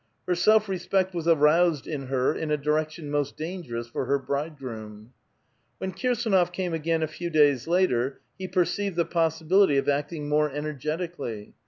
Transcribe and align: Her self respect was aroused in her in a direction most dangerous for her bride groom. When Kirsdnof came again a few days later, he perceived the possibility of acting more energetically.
Her 0.27 0.33
self 0.33 0.67
respect 0.67 1.13
was 1.13 1.27
aroused 1.27 1.85
in 1.85 2.07
her 2.07 2.33
in 2.33 2.49
a 2.49 2.57
direction 2.57 3.11
most 3.11 3.37
dangerous 3.37 3.85
for 3.85 4.05
her 4.05 4.17
bride 4.17 4.57
groom. 4.57 5.13
When 5.77 5.91
Kirsdnof 5.91 6.51
came 6.51 6.73
again 6.73 7.03
a 7.03 7.07
few 7.07 7.29
days 7.29 7.67
later, 7.67 8.19
he 8.35 8.47
perceived 8.47 8.95
the 8.95 9.05
possibility 9.05 9.77
of 9.77 9.87
acting 9.87 10.27
more 10.27 10.49
energetically. 10.49 11.53